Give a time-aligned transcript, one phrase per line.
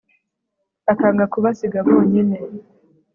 [0.91, 2.37] akanga kubasiga bonyine